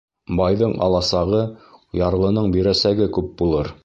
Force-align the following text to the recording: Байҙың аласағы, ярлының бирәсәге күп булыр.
Байҙың 0.37 0.71
аласағы, 0.85 1.41
ярлының 2.01 2.49
бирәсәге 2.57 3.09
күп 3.19 3.31
булыр. 3.43 3.71